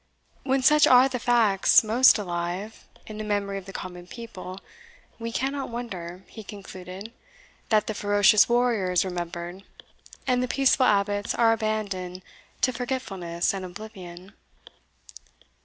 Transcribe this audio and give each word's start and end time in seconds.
When 0.41 0.63
such 0.63 0.87
are 0.87 1.07
the 1.07 1.19
facts 1.19 1.83
most 1.83 2.17
alive, 2.17 2.87
in 3.05 3.19
the 3.19 3.23
memory 3.23 3.59
of 3.59 3.67
the 3.67 3.71
common 3.71 4.07
people, 4.07 4.59
we 5.19 5.31
cannot 5.31 5.69
wonder," 5.69 6.23
he 6.25 6.43
concluded, 6.43 7.13
"that 7.69 7.85
the 7.85 7.93
ferocious 7.93 8.49
warrior 8.49 8.91
is 8.91 9.05
remembered, 9.05 9.61
and 10.25 10.41
the 10.41 10.47
peaceful 10.47 10.87
abbots 10.87 11.35
are 11.35 11.53
abandoned 11.53 12.23
to 12.61 12.73
forgetfulness 12.73 13.53
and 13.53 13.63
oblivion." 13.63 14.33